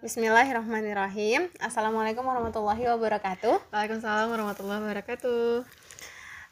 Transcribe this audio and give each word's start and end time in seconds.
Bismillahirrahmanirrahim. 0.00 1.52
Assalamualaikum 1.60 2.24
warahmatullahi 2.24 2.88
wabarakatuh. 2.88 3.68
Waalaikumsalam 3.68 4.32
warahmatullahi 4.32 4.80
wabarakatuh. 4.80 5.60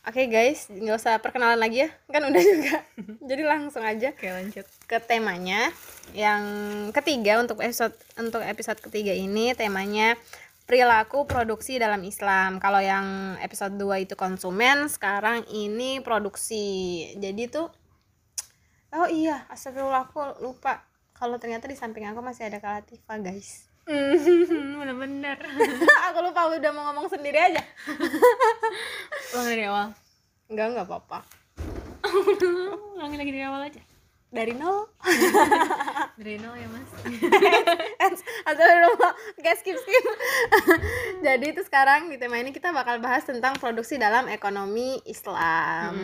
Oke 0.04 0.28
guys, 0.28 0.68
nggak 0.68 0.92
usah 0.92 1.16
perkenalan 1.24 1.56
lagi 1.56 1.88
ya, 1.88 1.88
kan 2.12 2.28
udah 2.28 2.42
juga. 2.44 2.84
Jadi 3.32 3.42
langsung 3.48 3.80
aja 3.80 4.12
Oke 4.12 4.28
lanjut. 4.28 4.68
ke 4.84 5.00
temanya. 5.00 5.72
Yang 6.12 6.44
ketiga 6.92 7.40
untuk 7.40 7.64
episode 7.64 7.96
untuk 8.20 8.44
episode 8.44 8.84
ketiga 8.84 9.16
ini 9.16 9.56
temanya 9.56 10.20
perilaku 10.68 11.24
produksi 11.24 11.80
dalam 11.80 12.04
Islam. 12.04 12.60
Kalau 12.60 12.84
yang 12.84 13.40
episode 13.40 13.80
2 13.80 14.04
itu 14.04 14.12
konsumen, 14.12 14.92
sekarang 14.92 15.48
ini 15.48 16.04
produksi. 16.04 17.16
Jadi 17.16 17.48
tuh 17.48 17.72
Oh 18.92 19.08
iya, 19.08 19.48
astagfirullah 19.48 20.04
aku 20.12 20.44
lupa. 20.44 20.87
Kalau 21.18 21.34
ternyata 21.42 21.66
di 21.66 21.74
samping 21.74 22.06
aku 22.06 22.22
masih 22.22 22.46
ada 22.46 22.62
Kak 22.62 22.86
Latifah, 22.86 23.18
guys. 23.18 23.66
Bener-bener. 24.78 25.34
aku 26.06 26.18
lupa 26.22 26.46
udah 26.46 26.70
mau 26.70 26.94
ngomong 26.94 27.10
sendiri 27.10 27.42
aja. 27.42 27.58
Ulang 29.34 29.48
dari 29.50 29.64
awal. 29.66 29.86
Enggak, 30.46 30.66
enggak 30.70 30.86
apa-apa. 30.86 31.18
Ulangin 32.94 33.18
lagi 33.18 33.32
dari 33.34 33.44
awal 33.50 33.66
aja. 33.66 33.82
Dari 34.30 34.54
nol. 34.54 34.86
Dari 36.20 36.38
nol 36.38 36.54
ya 36.54 36.68
mas. 36.70 36.90
Astagfirullah. 38.46 39.12
Guys, 39.42 39.58
skip 39.58 39.74
skip. 39.74 40.04
Jadi 41.26 41.44
itu 41.50 41.66
sekarang 41.66 42.12
di 42.12 42.20
tema 42.20 42.38
ini 42.38 42.54
kita 42.54 42.70
bakal 42.70 43.02
bahas 43.02 43.26
tentang 43.26 43.58
produksi 43.58 43.98
dalam 43.98 44.30
ekonomi 44.30 45.02
Islam. 45.02 45.98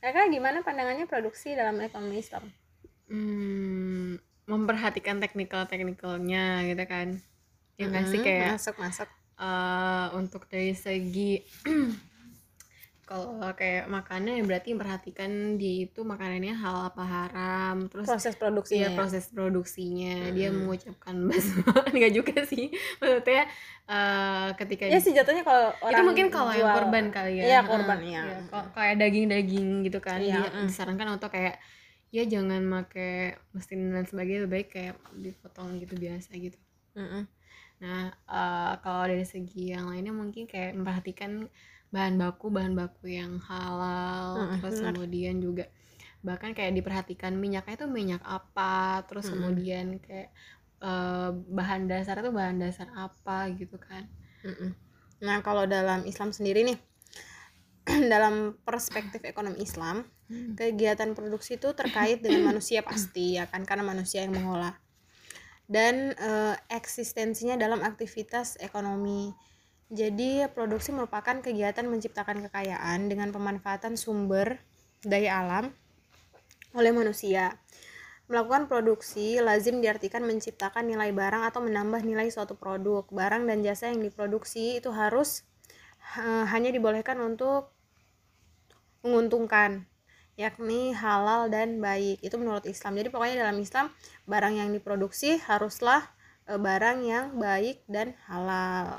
Kakak 0.00 0.32
gimana 0.32 0.64
pandangannya 0.64 1.04
produksi 1.04 1.52
dalam 1.58 1.76
ekonomi 1.82 2.22
Islam? 2.22 2.46
Hmm, 3.06 4.18
memperhatikan 4.46 5.18
teknikal 5.18 5.66
teknikalnya 5.66 6.62
gitu 6.66 6.84
kan. 6.86 7.18
Ya 7.76 7.84
nggak 7.90 8.06
sih 8.08 8.20
kayak 8.22 8.56
masuk 8.56 8.76
masuk. 8.80 9.08
eh, 9.36 10.06
untuk 10.16 10.48
dari 10.48 10.72
segi 10.72 11.44
kalau 13.06 13.38
kayak 13.54 13.86
makannya 13.86 14.34
ya 14.34 14.42
berarti 14.42 14.74
memperhatikan 14.74 15.54
dia 15.62 15.86
itu 15.86 16.02
makanannya 16.02 16.58
halal 16.58 16.90
apa 16.90 17.04
haram 17.06 17.86
terus 17.86 18.10
Proses 18.10 18.34
produksinya. 18.34 18.90
Iya 18.90 18.98
proses 18.98 19.30
produksinya 19.30 20.34
dia 20.34 20.50
mengucapkan 20.50 21.14
basmalah 21.30 21.86
enggak 21.94 22.12
juga 22.18 22.42
sih 22.42 22.66
maksudnya 22.98 23.46
eh, 23.86 24.48
ketika 24.58 24.90
Ya 24.90 24.98
sih 24.98 25.14
jatuhnya 25.14 25.46
kalau 25.46 25.70
orang 25.86 25.94
itu 25.94 26.02
mungkin 26.02 26.26
kalau 26.34 26.50
yang 26.50 26.74
korban 26.74 27.04
kali 27.14 27.32
ya 27.38 27.44
Iya, 27.46 27.60
korban, 27.62 27.98
iya. 28.02 28.22
kalau 28.50 28.66
kayak 28.74 28.94
daging-daging 28.98 29.68
gitu 29.86 29.98
kan 30.02 30.18
Iya, 30.18 30.42
dia 30.42 30.50
mm. 30.50 30.66
disarankan 30.66 31.08
untuk 31.14 31.30
kayak 31.30 31.62
ya 32.14 32.22
jangan 32.32 32.62
make 32.72 33.06
mesin 33.54 33.80
dan 33.94 34.04
sebagainya 34.10 34.40
lebih 34.46 34.54
baik 34.54 34.68
kayak 34.74 34.94
dipotong 35.24 35.68
gitu 35.82 35.94
biasa 36.04 36.30
gitu 36.44 36.58
Mm-mm. 36.96 37.26
nah 37.82 38.08
eh, 38.36 38.72
kalau 38.84 39.04
dari 39.10 39.26
segi 39.28 39.62
yang 39.76 39.86
lainnya 39.92 40.12
mungkin 40.16 40.44
kayak 40.48 40.72
memperhatikan 40.78 41.32
bahan 41.94 42.14
baku 42.20 42.46
bahan 42.56 42.72
baku 42.80 43.04
yang 43.20 43.32
halal 43.48 44.28
Mm-mm, 44.34 44.60
terus 44.60 44.80
benar. 44.80 44.94
kemudian 44.94 45.36
juga 45.44 45.68
bahkan 46.26 46.52
kayak 46.56 46.72
diperhatikan 46.78 47.32
minyaknya 47.44 47.74
itu 47.80 47.88
minyak 47.88 48.22
apa 48.24 49.04
terus 49.08 49.26
Mm-mm. 49.26 49.32
kemudian 49.32 49.86
kayak 50.04 50.30
eh, 50.84 51.30
bahan 51.58 51.82
dasar 51.90 52.16
itu 52.22 52.30
bahan 52.32 52.58
dasar 52.64 52.88
apa 52.96 53.48
gitu 53.56 53.76
kan 53.80 54.04
Mm-mm. 54.46 54.70
Nah, 55.26 55.38
kalau 55.46 55.64
dalam 55.68 56.04
Islam 56.10 56.30
sendiri 56.36 56.60
nih, 56.68 56.78
dalam 58.12 58.58
perspektif 58.66 59.22
ekonomi 59.22 59.62
Islam, 59.62 60.02
kegiatan 60.58 61.14
produksi 61.14 61.54
itu 61.54 61.70
terkait 61.72 62.18
dengan 62.18 62.42
manusia 62.54 62.82
pasti 62.82 63.38
ya 63.38 63.46
kan 63.46 63.62
karena 63.62 63.86
manusia 63.86 64.26
yang 64.26 64.34
mengolah. 64.34 64.74
Dan 65.66 66.14
eh, 66.14 66.54
eksistensinya 66.70 67.58
dalam 67.58 67.82
aktivitas 67.82 68.58
ekonomi. 68.62 69.34
Jadi, 69.86 70.42
produksi 70.50 70.90
merupakan 70.90 71.38
kegiatan 71.38 71.86
menciptakan 71.86 72.42
kekayaan 72.50 73.06
dengan 73.06 73.30
pemanfaatan 73.30 73.94
sumber 73.94 74.58
daya 75.06 75.42
alam 75.46 75.70
oleh 76.74 76.90
manusia. 76.90 77.62
Melakukan 78.26 78.66
produksi 78.66 79.38
lazim 79.38 79.78
diartikan 79.78 80.26
menciptakan 80.26 80.90
nilai 80.90 81.14
barang 81.14 81.46
atau 81.46 81.62
menambah 81.62 82.02
nilai 82.02 82.26
suatu 82.34 82.58
produk. 82.58 83.06
Barang 83.14 83.46
dan 83.46 83.62
jasa 83.62 83.94
yang 83.94 84.02
diproduksi 84.02 84.82
itu 84.82 84.90
harus 84.90 85.46
eh, 86.18 86.46
hanya 86.50 86.74
dibolehkan 86.74 87.22
untuk 87.22 87.75
menguntungkan, 89.06 89.86
yakni 90.34 90.90
halal 90.92 91.46
dan 91.48 91.78
baik. 91.78 92.18
Itu 92.20 92.36
menurut 92.36 92.66
Islam. 92.66 92.98
Jadi 92.98 93.08
pokoknya 93.08 93.46
dalam 93.46 93.56
Islam 93.62 93.88
barang 94.26 94.54
yang 94.58 94.68
diproduksi 94.74 95.38
haruslah 95.46 96.02
eh, 96.50 96.58
barang 96.58 96.98
yang 97.06 97.38
baik 97.38 97.86
dan 97.86 98.18
halal. 98.26 98.98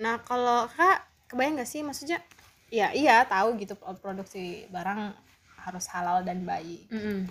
Nah, 0.00 0.20
kalau 0.24 0.68
Kak 0.68 1.08
kebayang 1.32 1.62
gak 1.62 1.70
sih 1.70 1.80
maksudnya 1.86 2.18
ya 2.70 2.90
iya 2.94 3.26
tahu 3.26 3.58
gitu 3.58 3.74
produksi 3.98 4.66
barang 4.70 5.14
harus 5.60 5.84
halal 5.92 6.24
dan 6.24 6.46
baik. 6.46 6.88
Mm-mm. 6.88 7.28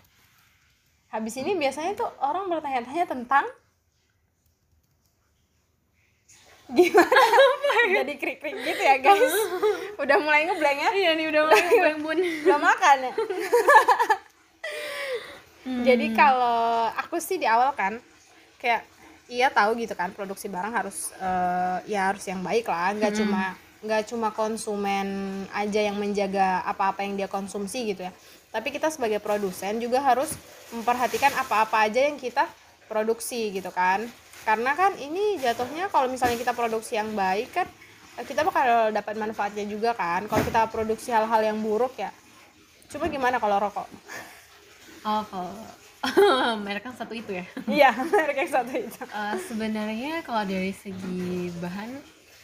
Habis 1.10 1.42
ini 1.42 1.58
biasanya 1.58 1.98
tuh 1.98 2.10
orang 2.22 2.46
bertanya-tanya 2.52 3.06
tentang 3.10 3.46
gimana 6.70 7.24
jadi 8.02 8.14
krik-krik 8.16 8.56
gitu 8.56 8.82
ya 8.82 8.96
guys. 9.00 9.34
Udah 10.04 10.18
mulai 10.20 10.48
ngeblank 10.48 10.80
ya? 10.80 10.92
Iya 10.96 11.12
nih 11.20 11.26
udah 11.32 11.42
mulai 11.48 11.62
ngeblank 11.64 12.00
bun. 12.04 12.18
Belum 12.46 12.62
makan 12.62 12.98
ya? 13.04 13.14
Jadi 15.70 16.06
kalau 16.16 16.90
aku 16.98 17.20
sih 17.22 17.38
di 17.38 17.46
awal 17.46 17.76
kan 17.76 18.00
kayak 18.58 18.88
iya 19.30 19.54
tahu 19.54 19.78
gitu 19.78 19.94
kan 19.94 20.10
produksi 20.16 20.50
barang 20.50 20.74
harus 20.74 21.14
eh, 21.20 21.78
ya 21.94 22.10
harus 22.10 22.26
yang 22.26 22.42
baik 22.42 22.66
lah. 22.66 22.96
Nggak 22.96 23.14
cuma 23.22 23.44
nggak 23.80 24.04
cuma 24.12 24.30
konsumen 24.36 25.08
aja 25.56 25.80
yang 25.80 25.96
menjaga 25.96 26.64
apa-apa 26.66 27.06
yang 27.06 27.20
dia 27.20 27.30
konsumsi 27.30 27.94
gitu 27.94 28.08
ya. 28.08 28.12
Tapi 28.50 28.74
kita 28.74 28.90
sebagai 28.90 29.22
produsen 29.22 29.78
juga 29.78 30.02
harus 30.02 30.34
memperhatikan 30.74 31.30
apa-apa 31.38 31.86
aja 31.86 32.02
yang 32.02 32.18
kita 32.18 32.50
produksi 32.90 33.54
gitu 33.54 33.70
kan 33.70 34.10
karena 34.42 34.72
kan 34.72 34.96
ini 34.96 35.38
jatuhnya 35.38 35.88
kalau 35.88 36.08
misalnya 36.08 36.36
kita 36.36 36.52
produksi 36.52 36.96
yang 36.96 37.12
baik 37.12 37.52
kan 37.52 37.68
eh, 38.16 38.24
kita 38.24 38.42
bakal 38.42 38.64
dapat 38.90 39.16
manfaatnya 39.16 39.66
juga 39.66 39.94
kan. 39.94 40.26
Kalau 40.26 40.42
kita 40.42 40.68
produksi 40.68 41.10
hal-hal 41.10 41.42
yang 41.46 41.60
buruk 41.60 41.96
ya 41.96 42.10
cuma 42.88 43.06
gimana 43.06 43.38
kalau 43.38 43.62
rokok? 43.62 43.86
Oh 45.04 45.22
kalau 45.24 45.54
merek 46.64 46.82
kan 46.82 46.96
satu 46.96 47.12
itu 47.12 47.32
ya? 47.34 47.46
Iya 47.70 47.92
merek 48.02 48.36
yang 48.40 48.52
satu 48.52 48.72
itu. 48.74 49.02
Eh, 49.04 49.36
sebenarnya 49.46 50.24
kalau 50.24 50.44
dari 50.44 50.72
segi 50.72 51.54
bahan 51.56 51.92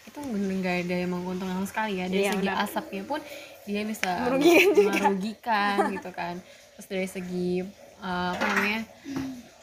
itu 0.06 0.20
bener 0.22 0.52
nggak 0.56 0.76
ada 0.86 0.96
yang 0.98 1.12
menguntungkan 1.12 1.66
sekali 1.66 1.98
ya. 1.98 2.06
Dari 2.06 2.22
Iya, 2.22 2.32
segi 2.32 2.46
benar. 2.46 2.64
asapnya 2.64 3.04
pun 3.04 3.20
dia 3.66 3.82
bisa 3.82 4.10
Merugikan 4.22 4.70
juga. 4.72 4.92
merugikan 5.02 5.76
gitu 5.92 6.10
kan. 6.12 6.36
Terus 6.78 6.88
dari 6.88 7.08
segi 7.08 7.52
eh, 7.98 8.30
apa 8.32 8.44
namanya 8.46 8.82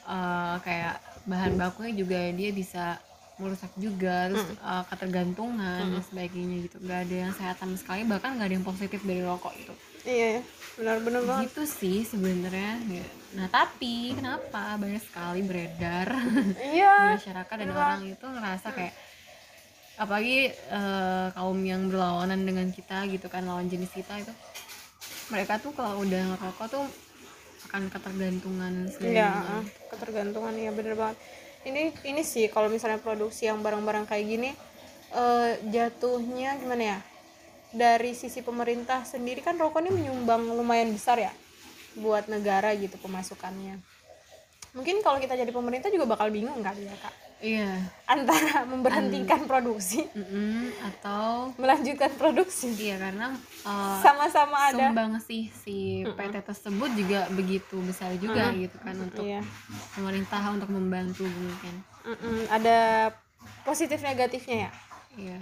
eh, 0.02 0.54
kayak 0.60 0.96
bahan 1.28 1.54
bakunya 1.58 1.92
juga 1.94 2.18
dia 2.34 2.50
bisa 2.50 2.98
merusak 3.40 3.72
juga 3.80 4.30
terus 4.30 4.46
eh, 4.54 4.84
ketergantungan 4.92 5.82
dan 5.92 6.02
sebagainya 6.04 6.56
gitu. 6.70 6.76
Nggak 6.82 7.00
ada 7.08 7.16
yang 7.28 7.32
sehat 7.34 7.56
sama 7.58 7.76
sekali 7.80 8.06
bahkan 8.06 8.36
nggak 8.38 8.48
ada 8.48 8.56
yang 8.60 8.66
positif 8.66 9.00
dari 9.02 9.22
rokok 9.24 9.54
itu 9.56 9.74
iya 10.06 10.42
benar-benar 10.74 11.22
banget. 11.22 11.42
Gitu 11.50 11.62
sih 11.68 11.98
sebenarnya 12.02 12.74
ya. 12.90 13.06
nah 13.38 13.46
tapi 13.48 14.12
kenapa 14.18 14.76
banyak 14.76 15.02
sekali 15.02 15.40
beredar 15.46 16.08
di 16.58 16.78
iya 16.78 17.16
masyarakat 17.16 17.54
dan 17.54 17.70
orang 17.70 18.02
itu 18.10 18.26
ngerasa 18.26 18.68
kayak 18.74 18.94
apalagi 20.00 20.50
eh, 20.52 21.26
kaum 21.36 21.58
yang 21.62 21.86
berlawanan 21.92 22.42
dengan 22.42 22.66
kita 22.72 23.06
gitu 23.12 23.28
kan 23.30 23.44
lawan 23.46 23.68
jenis 23.68 23.92
kita 23.92 24.18
itu 24.20 24.32
mereka 25.30 25.60
tuh 25.62 25.72
kalau 25.72 26.02
udah 26.02 26.34
ngerokok 26.34 26.66
tuh 26.68 26.84
akan 27.70 27.92
ketergantungan 27.92 28.90
sebenarnya 28.90 29.30
ah, 29.30 29.64
ketergantungan 29.92 30.54
iya 30.56 30.70
bener 30.74 30.94
banget. 30.98 31.16
Ini 31.62 31.94
ini 32.08 32.22
sih 32.26 32.50
kalau 32.50 32.66
misalnya 32.66 32.98
produksi 32.98 33.46
yang 33.46 33.62
barang-barang 33.62 34.10
kayak 34.10 34.24
gini 34.26 34.50
eh, 35.14 35.50
jatuhnya 35.70 36.58
gimana 36.58 36.84
ya? 36.96 36.98
Dari 37.72 38.12
sisi 38.12 38.44
pemerintah 38.44 39.06
sendiri 39.08 39.40
kan 39.40 39.56
rokok 39.56 39.80
ini 39.80 39.90
menyumbang 39.96 40.44
lumayan 40.52 40.92
besar 40.92 41.16
ya 41.16 41.32
buat 41.96 42.28
negara 42.28 42.76
gitu 42.76 43.00
pemasukannya. 43.00 43.80
Mungkin 44.72 45.04
kalau 45.04 45.20
kita 45.20 45.36
jadi 45.36 45.52
pemerintah 45.52 45.88
juga 45.88 46.16
bakal 46.16 46.28
bingung 46.32 46.60
kali 46.60 46.88
ya 46.88 46.96
kak 47.00 47.31
iya. 47.42 47.82
Antara 48.06 48.62
memberhentikan 48.70 49.44
produksi 49.50 50.06
Mm-mm. 50.14 50.70
atau 50.80 51.50
melanjutkan 51.58 52.14
produksi. 52.14 52.72
Iya 52.78 52.96
karena 53.02 53.34
eh, 53.66 53.98
sama-sama 54.00 54.70
ada. 54.70 54.88
sumbang 54.88 55.18
sih 55.20 55.50
si 55.50 56.06
PT 56.06 56.40
tersebut 56.46 56.90
juga 56.94 57.26
begitu 57.34 57.82
besar 57.82 58.14
juga 58.16 58.54
gitu 58.54 58.78
kan 58.80 58.94
untuk 58.94 59.26
iya 59.26 59.42
pemerintah 59.92 60.40
untuk 60.54 60.70
membantu 60.70 61.26
mungkin 61.26 61.82
Mm-mm, 62.06 62.46
ada 62.50 63.10
positif 63.66 64.02
negatifnya 64.02 64.68
ya? 64.68 64.70
Iya. 65.18 65.38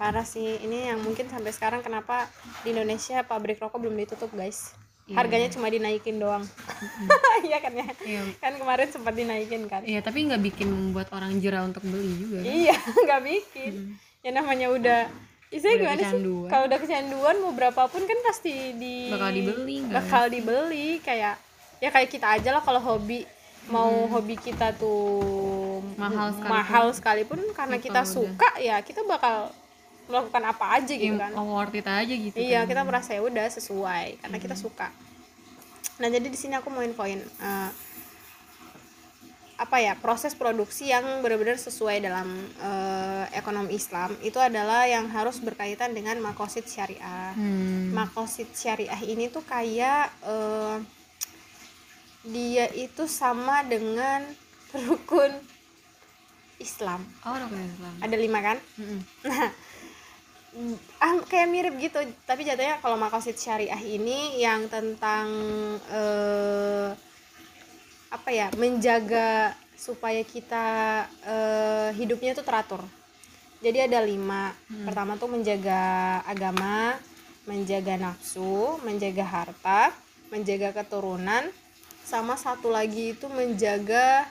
Parah 0.00 0.24
sih. 0.24 0.56
Ini 0.64 0.94
yang 0.94 1.04
mungkin 1.04 1.28
sampai 1.28 1.52
sekarang 1.52 1.84
kenapa 1.84 2.24
di 2.64 2.72
Indonesia 2.72 3.20
pabrik 3.20 3.60
rokok 3.60 3.80
belum 3.80 3.96
ditutup 4.00 4.32
guys? 4.32 4.72
Iya. 4.72 4.89
Harganya 5.12 5.48
cuma 5.48 5.66
dinaikin 5.66 6.16
doang 6.16 6.44
iya 7.46 7.58
kan 7.58 7.72
ya 7.72 7.86
Iya. 8.00 8.22
kan 8.36 8.52
kemarin 8.54 8.88
sempat 8.88 9.12
dinaikin 9.12 9.64
kan 9.64 9.82
Iya, 9.82 10.00
tapi 10.00 10.24
nggak 10.24 10.42
bikin 10.44 10.68
membuat 10.68 11.10
orang 11.10 11.34
jerah 11.36 11.62
untuk 11.62 11.82
beli 11.82 12.14
juga. 12.16 12.38
kan? 12.38 12.46
iya 12.46 12.76
nggak 13.04 13.22
bikin 13.22 13.72
ya 14.20 14.30
namanya 14.32 14.68
udah 14.68 15.00
Udah 15.50 15.66
gimana 15.74 15.98
sih? 15.98 16.06
kecanduan. 16.06 16.46
Kalau 16.46 16.64
udah 16.64 16.78
kecanduan 16.78 17.36
mau 17.36 17.50
berapapun 17.50 18.02
kan 18.04 18.18
pasti 18.22 18.54
di 18.72 19.10
Bakal 19.10 19.30
dibeli, 19.32 19.76
kan? 19.82 19.90
Bakal 19.92 20.22
dibeli 20.30 20.88
kayak 21.00 21.34
ya 21.76 21.88
kayak 21.88 22.06
kita 22.08 22.26
aja 22.30 22.50
lah 22.52 22.62
kalau 22.62 22.78
hobi 22.78 23.26
mau 23.66 23.90
hobi 24.06 24.36
kita 24.36 24.70
tuh 24.72 25.82
Mahal 25.96 26.30
sekalipun. 26.30 26.54
mahal 26.54 26.86
sekalipun 26.92 27.38
karena 27.50 27.76
Ya, 27.76 27.82
kita 27.82 28.02
suka 28.04 28.48
ya 28.58 28.78
kita 28.78 29.02
bakal 29.02 29.50
melakukan 30.10 30.42
apa 30.44 30.66
aja 30.76 30.92
gitu 30.92 31.14
Iya, 31.14 31.30
kan. 31.30 31.32
oh, 31.38 31.46
worth 31.54 31.72
it 31.72 31.86
aja 31.86 32.14
gitu. 32.14 32.36
Iya, 32.36 32.66
kan. 32.66 32.68
kita 32.68 32.82
merasa 32.82 33.14
ya 33.14 33.22
udah 33.22 33.46
sesuai 33.46 34.20
karena 34.20 34.36
kita 34.36 34.56
suka. 34.58 34.90
Nah, 36.00 36.08
jadi 36.08 36.26
di 36.26 36.38
sini 36.38 36.58
aku 36.58 36.68
mau 36.68 36.82
infoin 36.82 37.20
eh, 37.20 37.70
apa 39.60 39.76
ya 39.76 39.92
proses 39.92 40.32
produksi 40.32 40.88
yang 40.88 41.20
benar-benar 41.20 41.60
sesuai 41.60 42.00
dalam 42.00 42.32
eh, 42.58 43.24
ekonomi 43.36 43.76
Islam 43.76 44.16
itu 44.24 44.40
adalah 44.40 44.88
yang 44.88 45.04
harus 45.12 45.36
berkaitan 45.38 45.92
dengan 45.92 46.16
makosid 46.18 46.64
syariah. 46.64 47.36
Hmm. 47.36 47.92
Makosid 47.92 48.48
syariah 48.56 49.00
ini 49.04 49.28
tuh 49.28 49.44
kayak 49.44 50.08
eh, 50.24 50.76
dia 52.24 52.72
itu 52.72 53.04
sama 53.04 53.60
dengan 53.64 54.24
rukun 54.88 55.32
Islam. 56.56 57.00
Oh, 57.24 57.32
kena 57.36 57.64
Islam. 57.64 57.94
Ada 58.00 58.16
lima 58.16 58.38
kan? 58.40 58.56
Mm-mm. 58.76 59.00
Ah 60.98 61.14
kayak 61.26 61.48
mirip 61.50 61.74
gitu. 61.78 62.00
Tapi 62.26 62.42
jatuhnya 62.42 62.82
kalau 62.82 62.98
makosid 62.98 63.38
syariah 63.38 63.78
ini 63.80 64.42
yang 64.42 64.66
tentang 64.66 65.28
eh, 65.90 66.90
apa 68.10 68.28
ya 68.34 68.50
menjaga 68.58 69.54
supaya 69.78 70.20
kita 70.26 70.66
eh, 71.22 71.88
hidupnya 71.94 72.34
tuh 72.34 72.46
teratur. 72.46 72.82
Jadi 73.60 73.78
ada 73.86 74.00
lima. 74.00 74.50
Pertama 74.88 75.20
tuh 75.20 75.28
menjaga 75.30 76.20
agama 76.24 76.96
menjaga 77.48 77.96
nafsu 77.96 78.78
menjaga 78.84 79.24
harta 79.24 79.90
menjaga 80.30 80.70
keturunan 80.70 81.48
sama 82.04 82.38
satu 82.38 82.70
lagi 82.70 83.16
itu 83.16 83.26
menjaga 83.30 84.26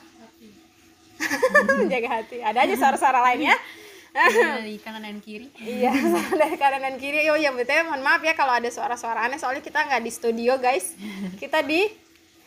menjaga 1.79 2.09
hati. 2.21 2.39
Ada 2.43 2.67
aja 2.67 2.75
suara-suara 2.75 3.19
lainnya 3.23 3.55
dari 4.27 4.75
kanan 4.83 5.03
dan 5.05 5.19
kiri. 5.23 5.47
Iya, 5.59 5.91
dari 6.41 6.55
kanan 6.59 6.81
dan 6.83 6.95
kiri. 6.99 7.23
Oh 7.31 7.39
iya, 7.39 7.55
betul. 7.55 7.87
Mohon 7.87 8.03
maaf 8.03 8.21
ya 8.21 8.33
kalau 8.35 8.53
ada 8.57 8.67
suara-suara 8.67 9.25
aneh. 9.25 9.39
Soalnya 9.39 9.63
kita 9.63 9.85
nggak 9.85 10.03
di 10.03 10.11
studio, 10.11 10.59
guys. 10.59 10.95
Kita 11.39 11.63
di 11.63 11.87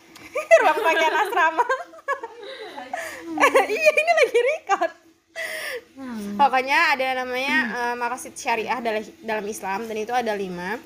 ruang 0.63 0.81
pakaian 0.81 1.15
asrama. 1.17 1.65
iya, 3.73 3.91
ini 3.93 4.13
lagi 4.13 4.41
record. 4.41 4.93
Pokoknya 6.37 6.79
ada 6.97 7.25
namanya 7.25 7.57
eh, 7.73 7.95
makasid 7.97 8.35
syariah 8.37 8.81
dalam 8.81 9.03
dalam 9.23 9.47
Islam 9.49 9.89
dan 9.89 9.97
itu 9.97 10.13
ada 10.13 10.33
lima. 10.37 10.77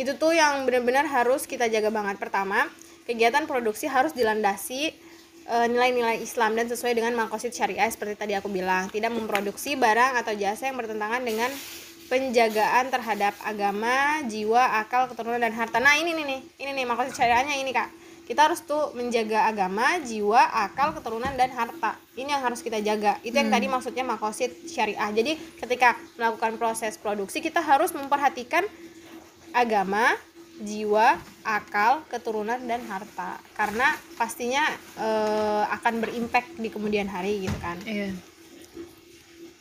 itu 0.00 0.12
tuh 0.16 0.32
yang 0.34 0.66
benar-benar 0.66 1.06
harus 1.06 1.44
kita 1.44 1.68
jaga 1.68 1.92
banget. 1.92 2.16
Pertama, 2.18 2.66
kegiatan 3.04 3.44
produksi 3.46 3.90
harus 3.90 4.14
dilandasi 4.14 5.09
nilai-nilai 5.50 6.22
Islam 6.22 6.54
dan 6.54 6.70
sesuai 6.70 6.94
dengan 6.94 7.12
makosid 7.18 7.50
syariah 7.50 7.90
seperti 7.90 8.14
tadi 8.14 8.32
aku 8.38 8.46
bilang. 8.46 8.86
Tidak 8.86 9.10
memproduksi 9.10 9.74
barang 9.74 10.22
atau 10.22 10.32
jasa 10.38 10.70
yang 10.70 10.78
bertentangan 10.78 11.22
dengan 11.26 11.50
penjagaan 12.10 12.90
terhadap 12.90 13.38
agama, 13.46 14.18
jiwa, 14.26 14.82
akal, 14.82 15.06
keturunan 15.06 15.38
dan 15.38 15.54
harta. 15.54 15.78
Nah, 15.78 15.94
ini 15.94 16.10
nih 16.10 16.26
nih. 16.26 16.40
Ini 16.58 16.70
nih 16.74 16.86
makosid 16.86 17.14
syariahnya 17.14 17.54
ini, 17.58 17.70
Kak. 17.70 17.90
Kita 18.26 18.46
harus 18.46 18.62
tuh 18.62 18.94
menjaga 18.94 19.46
agama, 19.46 19.98
jiwa, 20.02 20.38
akal, 20.66 20.94
keturunan 20.94 21.34
dan 21.34 21.50
harta. 21.50 21.98
Ini 22.14 22.34
yang 22.38 22.42
harus 22.42 22.62
kita 22.62 22.78
jaga. 22.82 23.18
Itu 23.26 23.38
yang 23.38 23.50
tadi 23.50 23.66
maksudnya 23.70 24.06
makosid 24.06 24.70
syariah. 24.70 25.10
Jadi, 25.14 25.38
ketika 25.58 25.98
melakukan 26.18 26.58
proses 26.58 26.98
produksi 26.98 27.42
kita 27.42 27.62
harus 27.62 27.94
memperhatikan 27.94 28.66
agama, 29.50 30.14
jiwa, 30.60 31.16
akal, 31.42 32.04
keturunan 32.12 32.60
dan 32.68 32.84
harta. 32.86 33.40
Karena 33.56 33.96
pastinya 34.14 34.62
eh, 35.00 35.64
akan 35.72 36.04
berimpact 36.04 36.60
di 36.60 36.68
kemudian 36.68 37.08
hari 37.08 37.48
gitu 37.48 37.58
kan. 37.58 37.76
Iya. 37.84 38.12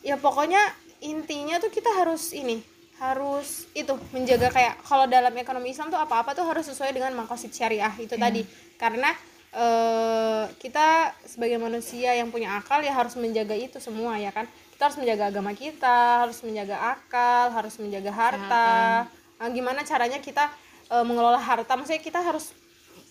Ya 0.03 0.15
pokoknya 0.15 0.59
intinya 0.99 1.59
tuh 1.59 1.71
kita 1.71 1.91
harus 1.95 2.35
ini 2.35 2.59
harus 2.99 3.63
itu 3.71 3.95
menjaga 4.11 4.51
kayak 4.51 4.75
kalau 4.83 5.07
dalam 5.07 5.31
ekonomi 5.39 5.71
Islam 5.71 5.87
tuh 5.87 5.95
apa-apa 5.95 6.35
tuh 6.35 6.43
harus 6.43 6.67
sesuai 6.67 6.91
dengan 6.91 7.15
makosid 7.15 7.55
syariah 7.55 7.95
itu 7.95 8.19
tadi 8.19 8.43
karena 8.75 9.15
eh, 9.55 10.43
kita 10.59 11.15
sebagai 11.23 11.63
manusia 11.63 12.11
yang 12.11 12.27
punya 12.27 12.59
akal 12.59 12.83
ya 12.83 12.91
harus 12.91 13.15
menjaga 13.15 13.55
itu 13.55 13.79
semua 13.79 14.19
ya 14.19 14.35
kan 14.35 14.51
kita 14.75 14.91
harus 14.91 14.99
menjaga 14.99 15.23
agama 15.31 15.55
kita 15.55 16.27
harus 16.27 16.43
menjaga 16.43 16.75
akal 16.99 17.55
harus 17.55 17.79
menjaga 17.79 18.11
harta 18.11 19.07
Nah, 19.39 19.47
gimana 19.55 19.87
caranya 19.87 20.19
kita 20.19 20.51
eh, 20.89 21.03
mengelola 21.03 21.37
harta 21.37 21.73
maksudnya 21.73 21.99
kita 21.99 22.19
harus 22.19 22.51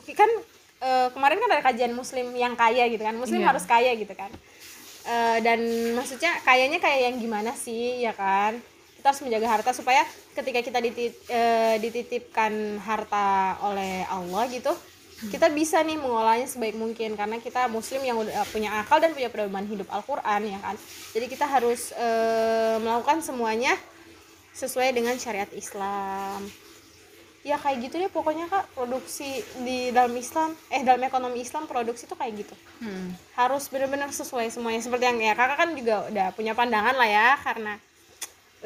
kan 0.08 0.30
eh, 0.78 1.08
kemarin 1.10 1.38
kan 1.38 1.50
ada 1.50 1.62
kajian 1.64 1.92
muslim 1.92 2.30
yang 2.32 2.54
kaya 2.54 2.86
gitu 2.86 3.00
kan 3.00 3.14
muslim 3.14 3.40
Iya. 3.40 3.48
harus 3.48 3.64
kaya 3.64 3.92
gitu 3.94 4.12
kan 4.12 4.30
Eh, 5.08 5.40
dan 5.40 5.56
maksudnya 5.96 6.36
kayaknya 6.42 6.76
kayak 6.78 7.00
yang 7.02 7.16
gimana 7.16 7.56
sih 7.56 7.96
ya 7.98 8.12
kan 8.12 8.60
kita 8.92 9.08
harus 9.08 9.25
menjaga 9.25 9.48
harta 9.48 9.70
supaya 9.72 10.04
ketika 10.34 10.60
kita 10.60 10.78
ditit- 10.78 11.16
eh, 11.28 11.80
dititipkan 11.80 12.52
harta 12.78 13.56
oleh 13.62 14.04
Allah 14.04 14.44
gitu 14.48 14.69
kita 15.32 15.48
bisa 15.48 15.80
nih 15.80 15.96
mengolahnya 15.96 16.44
sebaik 16.44 16.76
mungkin 16.76 17.16
karena 17.16 17.40
kita 17.40 17.66
muslim 17.66 17.98
yang 18.00 18.20
udah 18.20 18.44
punya 18.46 18.70
akal 18.76 19.00
dan 19.00 19.10
punya 19.10 19.26
pedoman 19.26 19.64
hidup 19.64 19.88
Al-Qur'an 19.88 20.44
ya 20.44 20.60
kan. 20.60 20.76
Jadi 21.10 21.26
kita 21.26 21.42
harus 21.42 21.90
eh, 21.90 22.76
melakukan 22.76 23.19
semuanya 23.19 23.72
sesuai 24.52 24.92
dengan 24.92 25.16
syariat 25.16 25.48
Islam. 25.52 26.44
Ya 27.48 27.56
kayak 27.56 27.88
gitu 27.88 27.96
deh 27.96 28.12
pokoknya 28.12 28.44
Kak, 28.52 28.76
produksi 28.76 29.40
di 29.64 29.88
dalam 29.88 30.12
Islam 30.12 30.52
eh 30.68 30.84
dalam 30.84 31.00
ekonomi 31.00 31.40
Islam 31.40 31.64
produksi 31.64 32.04
tuh 32.04 32.20
kayak 32.20 32.44
gitu. 32.44 32.54
Hmm. 32.84 33.16
harus 33.40 33.72
benar-benar 33.72 34.12
sesuai 34.12 34.52
semuanya. 34.52 34.84
Seperti 34.84 35.08
yang 35.08 35.18
ya 35.18 35.32
kakak 35.32 35.56
kan 35.56 35.70
juga 35.72 36.04
udah 36.12 36.26
punya 36.36 36.52
pandangan 36.52 36.92
lah 36.92 37.08
ya 37.08 37.28
karena 37.40 37.80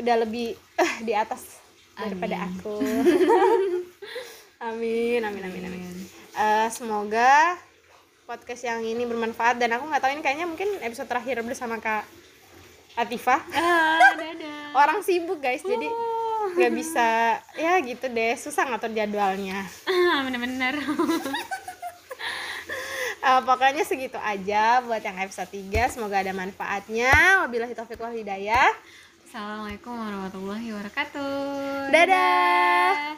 udah 0.02 0.16
lebih 0.26 0.58
eh, 0.58 0.94
di 1.06 1.12
atas 1.14 1.62
daripada 1.94 2.42
Amin. 2.42 2.50
aku. 2.58 2.74
Amin 4.70 5.18
amin 5.26 5.42
amin 5.42 5.62
amin. 5.66 5.82
Eh, 6.38 6.68
semoga 6.70 7.58
podcast 8.30 8.62
yang 8.62 8.80
ini 8.86 9.02
bermanfaat. 9.04 9.58
Dan 9.58 9.74
aku 9.74 9.90
nggak 9.90 10.02
tahu 10.02 10.12
ini 10.14 10.22
kayaknya 10.22 10.46
mungkin 10.46 10.70
episode 10.80 11.10
terakhir 11.10 11.42
bersama 11.42 11.82
kak 11.82 12.06
Atifah. 12.94 13.40
Ah, 13.52 14.14
dadah. 14.14 14.70
orang 14.86 15.02
sibuk 15.02 15.42
guys. 15.42 15.66
Jadi 15.66 15.88
nggak 16.52 16.72
bisa 16.72 17.08
ya 17.54 17.80
gitu 17.80 18.06
deh 18.06 18.34
susah 18.36 18.64
ngatur 18.66 18.92
jadwalnya 18.92 19.64
Ah, 20.12 20.20
bener-bener. 20.22 20.76
Eh, 23.22 23.40
pokoknya 23.46 23.86
segitu 23.86 24.18
aja 24.18 24.82
buat 24.82 24.98
yang 24.98 25.14
episode 25.16 25.46
3 25.46 25.86
semoga 25.88 26.18
ada 26.18 26.34
manfaatnya 26.34 27.14
wabillahi 27.40 27.70
taufiq 27.70 27.96
wal 27.96 28.10
hidayah 28.10 28.66
Assalamualaikum 29.22 29.96
warahmatullahi 29.96 30.68
wabarakatuh. 30.76 31.88
Dadah. 31.88 33.16